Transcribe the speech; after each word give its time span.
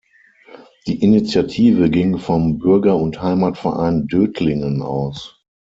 Die 0.87 0.99
Initiative 0.99 1.91
ging 1.91 2.17
vom 2.17 2.57
Bürger- 2.57 2.97
und 2.97 3.21
Heimatverein 3.21 4.07
Dötlingen 4.07 4.81
aus. 4.81 5.39